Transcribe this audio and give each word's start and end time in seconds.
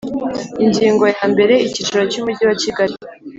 Ingingo 0.63 1.03
yambere 1.15 1.53
Icyicaro 1.67 2.03
cy 2.11 2.17
Umujyi 2.19 2.43
wa 2.49 2.55
Kigali 2.61 2.95